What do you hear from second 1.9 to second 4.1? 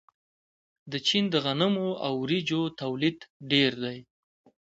او وریجو تولید ډیر دی.